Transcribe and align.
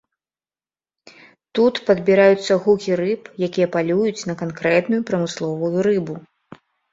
Тут 1.59 1.73
падбіраюцца 1.89 2.57
гукі 2.63 2.91
рыб, 3.01 3.29
якія 3.49 3.67
палююць 3.77 4.25
на 4.31 4.35
канкрэтную 4.41 5.01
прамысловую 5.11 5.77
рыбу. 5.91 6.13